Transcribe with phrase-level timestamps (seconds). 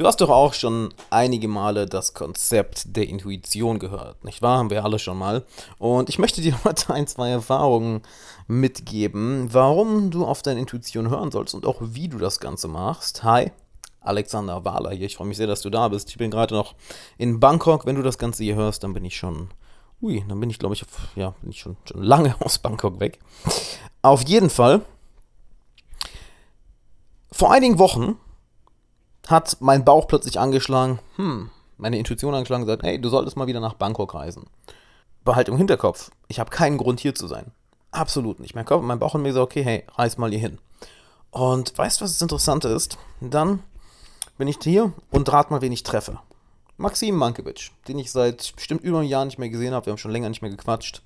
[0.00, 4.56] Du hast doch auch schon einige Male das Konzept der Intuition gehört, nicht wahr?
[4.56, 5.44] Haben wir alle schon mal.
[5.76, 8.00] Und ich möchte dir heute ein, zwei Erfahrungen
[8.48, 13.24] mitgeben, warum du auf deine Intuition hören sollst und auch wie du das Ganze machst.
[13.24, 13.52] Hi,
[14.00, 15.04] Alexander Wahler hier.
[15.04, 16.08] Ich freue mich sehr, dass du da bist.
[16.08, 16.76] Ich bin gerade noch
[17.18, 17.84] in Bangkok.
[17.84, 19.50] Wenn du das Ganze hier hörst, dann bin ich schon.
[20.00, 20.82] Ui, dann bin ich, glaube ich,
[21.14, 23.18] ja, bin ich schon, schon lange aus Bangkok weg.
[24.00, 24.80] Auf jeden Fall.
[27.30, 28.16] Vor einigen Wochen
[29.30, 33.46] hat mein Bauch plötzlich angeschlagen, hm, meine Intuition angeschlagen und gesagt, hey, du solltest mal
[33.46, 34.46] wieder nach Bangkok reisen.
[35.24, 37.52] Behalt im Hinterkopf, ich habe keinen Grund hier zu sein.
[37.92, 38.54] Absolut nicht.
[38.54, 40.58] Mein, Kopf, mein Bauch hat mir gesagt, okay, hey, reis mal hier hin.
[41.30, 42.98] Und weißt du, was das Interessante ist?
[43.20, 43.60] Dann
[44.38, 46.18] bin ich hier und rat mal, wen ich treffe.
[46.76, 49.86] Maxim Mankiewicz, den ich seit bestimmt über einem Jahr nicht mehr gesehen habe.
[49.86, 51.02] Wir haben schon länger nicht mehr gequatscht.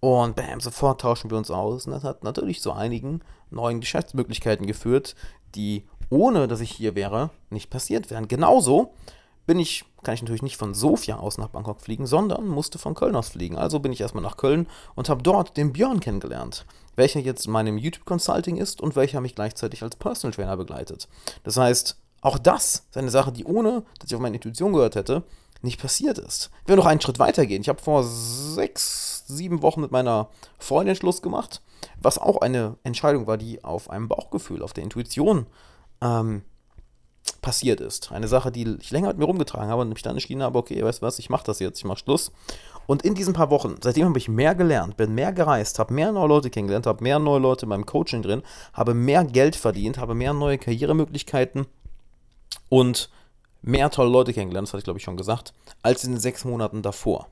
[0.00, 1.86] Und bam, sofort tauschen wir uns aus.
[1.86, 5.14] Und das hat natürlich zu einigen neuen Geschäftsmöglichkeiten geführt,
[5.54, 8.28] die ohne dass ich hier wäre, nicht passiert wären.
[8.28, 8.92] Genauso
[9.46, 12.94] bin ich, kann ich natürlich nicht von Sofia aus nach Bangkok fliegen, sondern musste von
[12.94, 13.56] Köln aus fliegen.
[13.56, 17.52] Also bin ich erstmal nach Köln und habe dort den Björn kennengelernt, welcher jetzt in
[17.52, 21.08] meinem YouTube Consulting ist und welcher mich gleichzeitig als Personal Trainer begleitet.
[21.42, 24.94] Das heißt, auch das ist eine Sache, die ohne, dass ich auf meine Intuition gehört
[24.94, 25.22] hätte,
[25.62, 26.50] nicht passiert ist.
[26.62, 27.62] Ich will noch einen Schritt weiter gehen.
[27.62, 31.60] Ich habe vor sechs, sieben Wochen mit meiner Freundin Schluss gemacht,
[32.00, 35.46] was auch eine Entscheidung war, die auf einem Bauchgefühl, auf der Intuition
[36.00, 36.42] ähm,
[37.40, 38.12] passiert ist.
[38.12, 40.82] Eine Sache, die ich länger mit mir rumgetragen habe und mich dann entschieden habe, okay,
[40.82, 42.32] weißt du was, ich mache das jetzt, ich mache Schluss.
[42.86, 46.12] Und in diesen paar Wochen, seitdem habe ich mehr gelernt, bin mehr gereist, habe mehr
[46.12, 49.98] neue Leute kennengelernt, habe mehr neue Leute in meinem Coaching drin, habe mehr Geld verdient,
[49.98, 51.66] habe mehr neue Karrieremöglichkeiten
[52.68, 53.10] und
[53.62, 56.44] mehr tolle Leute kennengelernt, das hatte ich glaube ich schon gesagt, als in den sechs
[56.44, 57.28] Monaten davor.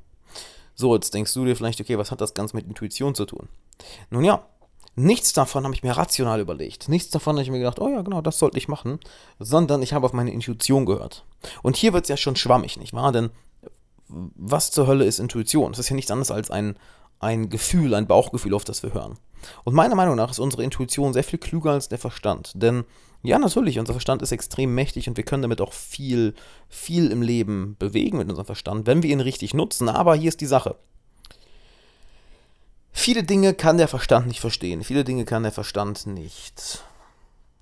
[0.74, 3.48] So, jetzt denkst du dir vielleicht, okay, was hat das Ganze mit Intuition zu tun?
[4.10, 4.44] Nun ja,
[4.98, 6.88] Nichts davon habe ich mir rational überlegt.
[6.88, 8.98] Nichts davon habe ich mir gedacht, oh ja, genau, das sollte ich machen.
[9.38, 11.24] Sondern ich habe auf meine Intuition gehört.
[11.62, 13.12] Und hier wird es ja schon schwammig, nicht wahr?
[13.12, 13.30] Denn
[14.08, 15.72] was zur Hölle ist Intuition?
[15.72, 16.76] Es ist ja nichts anderes als ein,
[17.20, 19.18] ein Gefühl, ein Bauchgefühl, auf das wir hören.
[19.62, 22.52] Und meiner Meinung nach ist unsere Intuition sehr viel klüger als der Verstand.
[22.56, 22.84] Denn
[23.22, 26.34] ja, natürlich, unser Verstand ist extrem mächtig und wir können damit auch viel,
[26.68, 29.88] viel im Leben bewegen mit unserem Verstand, wenn wir ihn richtig nutzen.
[29.88, 30.76] Aber hier ist die Sache.
[32.98, 34.82] Viele Dinge kann der Verstand nicht verstehen.
[34.82, 36.82] Viele Dinge kann der Verstand nicht.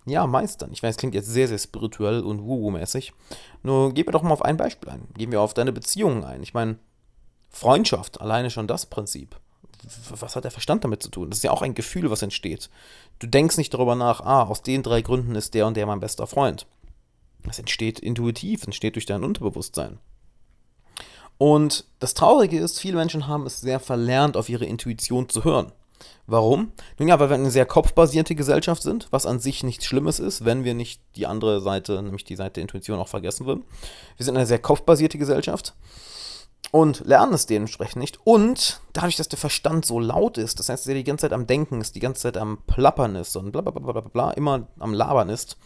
[0.06, 0.72] Ja, meistern.
[0.72, 3.12] Ich weiß, klingt jetzt sehr, sehr spirituell und wuhu-mäßig.
[3.62, 5.06] Nur gehen wir doch mal auf ein Beispiel ein.
[5.14, 6.42] Gehen wir auf deine Beziehungen ein.
[6.42, 6.78] Ich meine,
[7.50, 9.36] Freundschaft, alleine schon das Prinzip.
[10.08, 11.28] Was hat der Verstand damit zu tun?
[11.28, 12.70] Das ist ja auch ein Gefühl, was entsteht.
[13.18, 16.00] Du denkst nicht darüber nach, ah, aus den drei Gründen ist der und der mein
[16.00, 16.66] bester Freund.
[17.44, 19.98] Das entsteht intuitiv, entsteht durch dein Unterbewusstsein.
[21.38, 25.72] Und das Traurige ist, viele Menschen haben es sehr verlernt, auf ihre Intuition zu hören.
[26.26, 26.72] Warum?
[26.98, 30.44] Nun ja, weil wir eine sehr kopfbasierte Gesellschaft sind, was an sich nichts Schlimmes ist,
[30.44, 33.64] wenn wir nicht die andere Seite, nämlich die Seite der Intuition, auch vergessen würden.
[34.16, 35.74] Wir sind eine sehr kopfbasierte Gesellschaft
[36.72, 38.18] und lernen es dementsprechend nicht.
[38.24, 41.32] Und dadurch, dass der Verstand so laut ist, das heißt, dass er die ganze Zeit
[41.32, 44.30] am Denken ist, die ganze Zeit am Plappern ist und bla bla bla bla bla,
[44.32, 45.56] immer am Labern ist,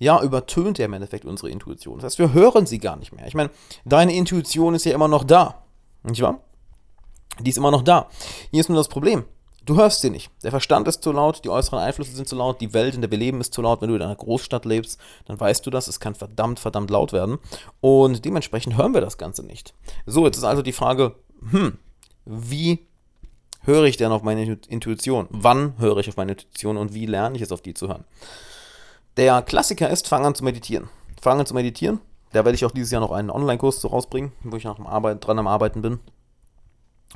[0.00, 1.98] ja, übertönt er im Endeffekt unsere Intuition.
[1.98, 3.26] Das heißt, wir hören sie gar nicht mehr.
[3.26, 3.50] Ich meine,
[3.84, 5.62] deine Intuition ist ja immer noch da.
[6.02, 6.40] Nicht wahr?
[7.38, 8.08] Die ist immer noch da.
[8.50, 9.24] Hier ist nur das Problem.
[9.66, 10.30] Du hörst sie nicht.
[10.42, 13.10] Der Verstand ist zu laut, die äußeren Einflüsse sind zu laut, die Welt, in der
[13.10, 13.82] wir leben, ist zu laut.
[13.82, 15.86] Wenn du in einer Großstadt lebst, dann weißt du das.
[15.86, 17.38] Es kann verdammt, verdammt laut werden.
[17.82, 19.74] Und dementsprechend hören wir das Ganze nicht.
[20.06, 21.14] So, jetzt ist also die Frage,
[21.50, 21.76] hm,
[22.24, 22.86] wie
[23.64, 25.26] höre ich denn auf meine Intuition?
[25.28, 28.06] Wann höre ich auf meine Intuition und wie lerne ich es, auf die zu hören?
[29.20, 30.88] Der Klassiker ist, fang an zu meditieren.
[31.20, 32.00] Fang an zu meditieren.
[32.32, 34.86] Da werde ich auch dieses Jahr noch einen Online-Kurs so rausbringen, wo ich noch am
[34.86, 36.00] Arbeit, dran am Arbeiten bin.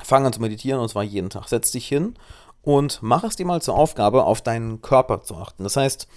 [0.03, 1.47] Fang an zu meditieren und zwar jeden Tag.
[1.47, 2.13] Setz dich hin
[2.61, 5.63] und mach es dir mal zur Aufgabe, auf deinen Körper zu achten.
[5.63, 6.07] Das heißt,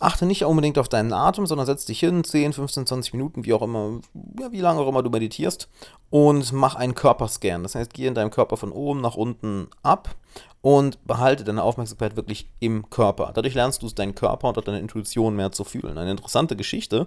[0.00, 3.52] achte nicht unbedingt auf deinen Atem, sondern setz dich hin, 10, 15, 20 Minuten, wie
[3.52, 4.00] auch immer,
[4.40, 5.68] ja, wie lange auch immer du meditierst,
[6.08, 7.62] und mach einen Körperscan.
[7.62, 10.16] Das heißt, geh in deinem Körper von oben nach unten ab
[10.62, 13.30] und behalte deine Aufmerksamkeit wirklich im Körper.
[13.34, 15.96] Dadurch lernst du es, deinen Körper und deine Intuition mehr zu fühlen.
[15.98, 17.06] Eine interessante Geschichte,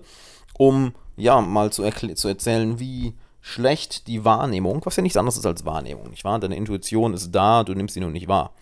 [0.57, 5.45] um ja mal zu, zu erzählen, wie schlecht die Wahrnehmung, was ja nichts anderes ist
[5.45, 6.39] als Wahrnehmung, nicht wahr?
[6.39, 8.53] Deine Intuition ist da, du nimmst sie nur nicht wahr.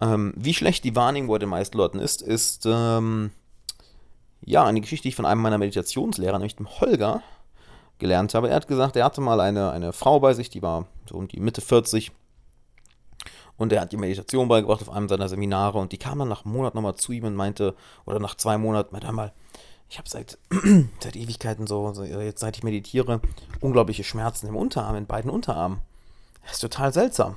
[0.00, 3.30] Ähm, wie schlecht die Wahrnehmung bei den meisten Leuten ist, ist ähm,
[4.40, 7.22] ja eine Geschichte, die ich von einem meiner Meditationslehrer, nämlich dem Holger,
[7.98, 8.48] gelernt habe.
[8.48, 11.28] Er hat gesagt, er hatte mal eine, eine Frau bei sich, die war so um
[11.28, 12.12] die Mitte 40
[13.56, 16.44] und er hat die Meditation beigebracht auf einem seiner Seminare und die kam dann nach
[16.44, 17.74] einem Monat nochmal zu ihm und meinte,
[18.06, 19.32] oder nach zwei Monaten, meinte einmal,
[19.90, 20.38] ich habe seit,
[21.00, 23.20] seit Ewigkeiten so, jetzt seit ich meditiere,
[23.60, 25.80] unglaubliche Schmerzen im Unterarm, in beiden Unterarmen.
[26.42, 27.36] Das ist total seltsam.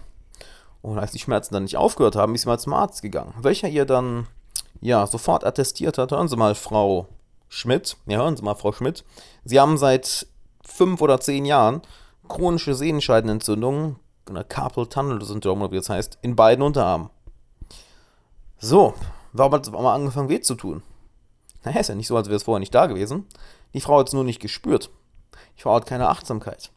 [0.81, 3.33] Und als die Schmerzen dann nicht aufgehört haben, ist sie mal zum Arzt gegangen.
[3.39, 4.28] Welcher ihr dann,
[4.80, 7.07] ja, sofort attestiert hat, hören Sie mal, Frau
[7.50, 9.04] Schmidt, ja, hören Sie mal, Frau Schmidt,
[9.44, 10.28] Sie haben seit
[10.66, 11.81] fünf oder zehn Jahren
[12.28, 13.98] chronische Sehenscheidenentzündungen,
[14.30, 17.10] oder Carpal Tunnel Syndrom, wie das heißt, in beiden Unterarmen.
[18.57, 18.94] So,
[19.33, 20.83] warum hat es einmal angefangen weh zu tun?
[21.63, 23.28] Naja, ist ja nicht so, als wäre es vorher nicht da gewesen.
[23.74, 24.89] Die Frau hat es nur nicht gespürt.
[25.57, 26.72] Die Frau hat keine Achtsamkeit.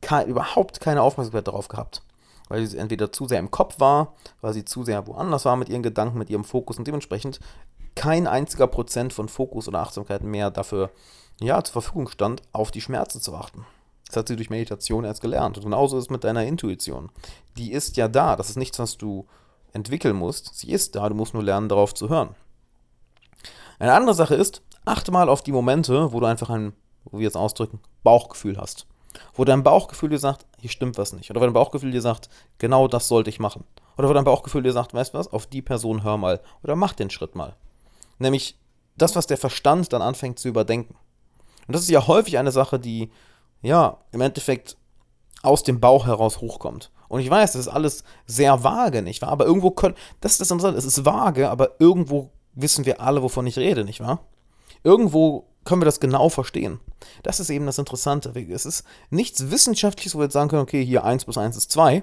[0.00, 2.02] Keine, überhaupt keine Aufmerksamkeit darauf gehabt.
[2.50, 5.68] Weil sie entweder zu sehr im Kopf war, weil sie zu sehr woanders war mit
[5.68, 7.38] ihren Gedanken, mit ihrem Fokus und dementsprechend
[7.94, 10.90] kein einziger Prozent von Fokus oder Achtsamkeit mehr dafür
[11.40, 13.64] ja, zur Verfügung stand, auf die Schmerzen zu achten.
[14.06, 15.56] Das hat sie durch Meditation erst gelernt.
[15.56, 17.10] Und genauso ist es mit deiner Intuition.
[17.56, 18.34] Die ist ja da.
[18.34, 19.26] Das ist nichts, was du
[19.72, 20.58] entwickeln musst.
[20.58, 21.08] Sie ist da.
[21.08, 22.34] Du musst nur lernen, darauf zu hören.
[23.78, 26.72] Eine andere Sache ist, achte mal auf die Momente, wo du einfach ein,
[27.04, 28.86] wo wir es ausdrücken, Bauchgefühl hast.
[29.34, 31.30] Wo dein Bauchgefühl dir sagt, hier stimmt was nicht.
[31.30, 32.28] Oder wo dein Bauchgefühl dir sagt,
[32.58, 33.64] genau das sollte ich machen.
[33.96, 36.40] Oder wo dein Bauchgefühl dir sagt, weißt du was, auf die Person hör mal.
[36.62, 37.56] Oder mach den Schritt mal.
[38.18, 38.56] Nämlich
[38.96, 40.94] das, was der Verstand dann anfängt zu überdenken.
[41.66, 43.10] Und das ist ja häufig eine Sache, die,
[43.62, 44.76] ja, im Endeffekt
[45.42, 46.90] aus dem Bauch heraus hochkommt.
[47.08, 49.30] Und ich weiß, das ist alles sehr vage, nicht wahr?
[49.30, 53.22] Aber irgendwo können, das ist das Interessante, es ist vage, aber irgendwo wissen wir alle,
[53.22, 54.20] wovon ich rede, nicht wahr?
[54.84, 56.80] Irgendwo können wir das genau verstehen.
[57.22, 58.32] Das ist eben das Interessante.
[58.50, 61.70] Es ist nichts Wissenschaftliches, wo wir jetzt sagen können, okay, hier 1 plus 1 ist
[61.72, 62.02] 2,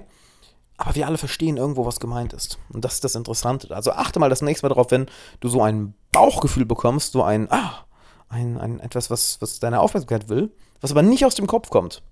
[0.76, 2.58] aber wir alle verstehen irgendwo, was gemeint ist.
[2.72, 3.74] Und das ist das Interessante.
[3.74, 5.06] Also achte mal das nächste Mal darauf, wenn
[5.40, 7.84] du so ein Bauchgefühl bekommst, so ein, ah,
[8.28, 12.02] ein, ein etwas, was, was deine Aufmerksamkeit will, was aber nicht aus dem Kopf kommt.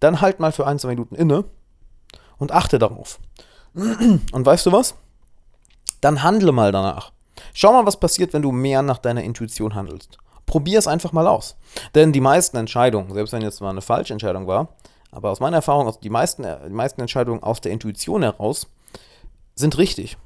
[0.00, 1.44] Dann halt mal für ein, zwei Minuten inne
[2.38, 3.20] und achte darauf.
[3.74, 4.94] Und weißt du was?
[6.00, 7.12] Dann handle mal danach.
[7.52, 10.18] Schau mal, was passiert, wenn du mehr nach deiner Intuition handelst.
[10.50, 11.54] Probier es einfach mal aus.
[11.94, 14.74] Denn die meisten Entscheidungen, selbst wenn jetzt mal eine falsche Entscheidung war,
[15.12, 18.66] aber aus meiner Erfahrung, also die meisten, die meisten Entscheidungen aus der Intuition heraus
[19.54, 20.18] sind richtig.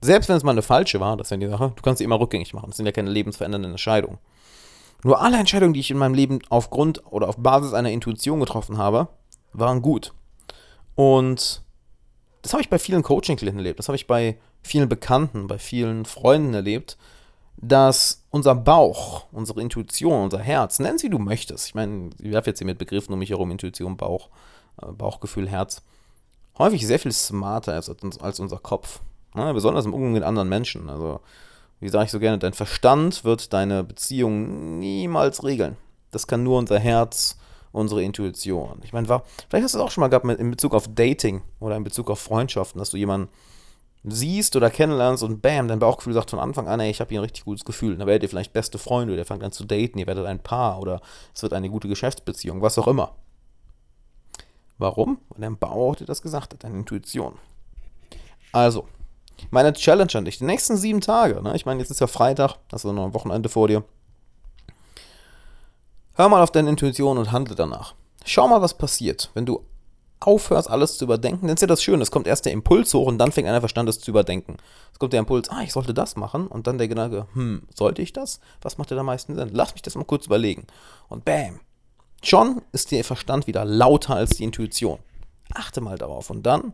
[0.00, 2.04] Selbst wenn es mal eine falsche war, das ist ja die Sache, du kannst sie
[2.04, 2.70] immer rückgängig machen.
[2.70, 4.18] Das sind ja keine lebensverändernden Entscheidungen.
[5.04, 8.76] Nur alle Entscheidungen, die ich in meinem Leben aufgrund oder auf Basis einer Intuition getroffen
[8.76, 9.06] habe,
[9.52, 10.12] waren gut.
[10.96, 11.62] Und
[12.42, 13.78] das habe ich bei vielen Coaching-Klienten erlebt.
[13.78, 16.98] Das habe ich bei vielen Bekannten, bei vielen Freunden erlebt,
[17.56, 21.66] dass unser Bauch, unsere Intuition, unser Herz, nenn es wie du möchtest.
[21.66, 24.30] Ich meine, ich werfe jetzt hier mit Begriffen um mich herum, Intuition, Bauch,
[24.80, 25.82] äh, Bauchgefühl, Herz,
[26.58, 27.90] häufig sehr viel smarter als,
[28.20, 29.00] als unser Kopf.
[29.34, 30.88] Ne, besonders im Umgang mit anderen Menschen.
[30.88, 31.20] Also,
[31.78, 35.76] wie sage ich so gerne, dein Verstand wird deine Beziehung niemals regeln.
[36.10, 37.38] Das kann nur unser Herz,
[37.70, 38.80] unsere Intuition.
[38.82, 41.76] Ich meine, vielleicht hast du es auch schon mal gehabt in Bezug auf Dating oder
[41.76, 43.28] in Bezug auf Freundschaften, dass du jemanden
[44.04, 47.20] siehst oder kennenlernst und bam, dein Bauchgefühl sagt von Anfang an, ey, ich habe hier
[47.20, 47.96] ein richtig gutes Gefühl.
[47.96, 50.80] Dann werdet ihr vielleicht beste Freunde, der fängt an zu daten, ihr werdet ein Paar
[50.80, 51.00] oder
[51.34, 53.14] es wird eine gute Geschäftsbeziehung, was auch immer.
[54.78, 55.18] Warum?
[55.28, 57.38] Weil dein Bauch dir das gesagt hat, deine Intuition.
[58.50, 58.88] Also,
[59.50, 61.54] meine Challenge an dich, die nächsten sieben Tage, ne?
[61.54, 63.84] ich meine, jetzt ist ja Freitag, hast du noch ein Wochenende vor dir.
[66.14, 67.94] Hör mal auf deine Intuition und handle danach.
[68.24, 69.64] Schau mal, was passiert, wenn du
[70.26, 72.02] aufhörst, alles zu überdenken, dann ist ja das Schöne.
[72.02, 74.56] Es kommt erst der Impuls hoch und dann fängt einer Verstand es zu überdenken.
[74.92, 76.46] Es kommt der Impuls, ah, ich sollte das machen.
[76.46, 78.40] Und dann der Gedanke, hm, sollte ich das?
[78.60, 79.50] Was macht denn am meisten Sinn?
[79.52, 80.66] Lass mich das mal kurz überlegen.
[81.08, 81.60] Und bam.
[82.22, 84.98] Schon ist der Verstand wieder lauter als die Intuition.
[85.54, 86.30] Achte mal darauf.
[86.30, 86.72] Und dann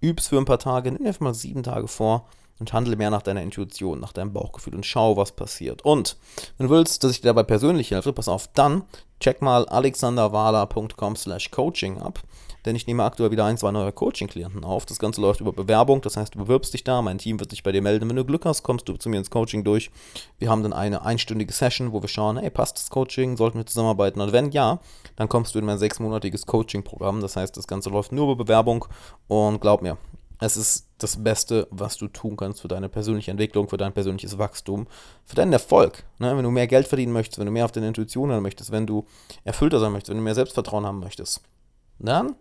[0.00, 2.26] üb's für ein paar Tage, nimm dir mal sieben Tage vor
[2.58, 5.82] und handle mehr nach deiner Intuition, nach deinem Bauchgefühl und schau, was passiert.
[5.82, 6.16] Und
[6.56, 8.84] wenn du willst, dass ich dir dabei persönlich helfe, pass auf, dann
[9.20, 12.22] check mal alexanderwala.com slash coaching ab
[12.68, 14.84] denn ich nehme aktuell wieder ein, zwei neue Coaching-Klienten auf.
[14.84, 17.62] Das Ganze läuft über Bewerbung, das heißt, du bewirbst dich da, mein Team wird sich
[17.62, 18.08] bei dir melden.
[18.08, 19.90] Wenn du Glück hast, kommst du zu mir ins Coaching durch.
[20.38, 23.66] Wir haben dann eine einstündige Session, wo wir schauen, hey, passt das Coaching, sollten wir
[23.66, 24.20] zusammenarbeiten?
[24.20, 24.80] Und wenn ja,
[25.16, 27.20] dann kommst du in mein sechsmonatiges Coaching-Programm.
[27.20, 28.84] Das heißt, das Ganze läuft nur über Bewerbung
[29.28, 29.96] und glaub mir,
[30.40, 34.38] es ist das Beste, was du tun kannst für deine persönliche Entwicklung, für dein persönliches
[34.38, 34.86] Wachstum,
[35.24, 36.04] für deinen Erfolg.
[36.18, 36.36] Ne?
[36.36, 38.86] Wenn du mehr Geld verdienen möchtest, wenn du mehr auf deine Intuition hören möchtest, wenn
[38.86, 39.06] du
[39.44, 41.42] erfüllter sein möchtest, wenn du mehr Selbstvertrauen haben möchtest,
[41.98, 42.34] dann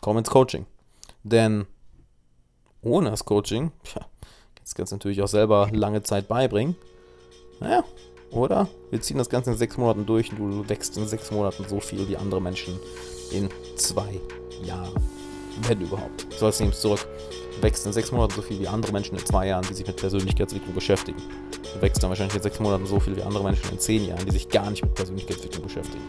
[0.00, 0.66] komm ins Coaching.
[1.22, 1.66] Denn
[2.82, 4.06] ohne das Coaching, ja,
[4.60, 6.76] das kannst du natürlich auch selber lange Zeit beibringen.
[7.60, 7.84] Naja,
[8.30, 8.68] oder?
[8.90, 11.80] Wir ziehen das Ganze in sechs Monaten durch und du wächst in sechs Monaten so
[11.80, 12.78] viel wie andere Menschen
[13.32, 14.20] in zwei
[14.62, 15.17] Jahren.
[15.66, 16.26] Wenn überhaupt.
[16.30, 17.06] Ich soll es nehmen zurück.
[17.56, 19.86] Du wächst in sechs Monaten so viel wie andere Menschen in zwei Jahren, die sich
[19.86, 21.20] mit Persönlichkeitsentwicklung beschäftigen.
[21.74, 24.24] Du wächst dann wahrscheinlich in sechs Monaten so viel wie andere Menschen in zehn Jahren,
[24.24, 26.04] die sich gar nicht mit Persönlichkeitsentwicklung beschäftigen.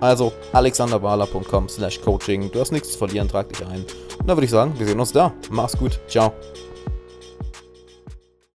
[0.00, 2.50] Also alexanderwahler.com slash coaching.
[2.50, 3.84] Du hast nichts zu verlieren, trag dich ein.
[4.18, 5.32] Und dann würde ich sagen, wir sehen uns da.
[5.50, 6.00] Mach's gut.
[6.08, 6.32] Ciao.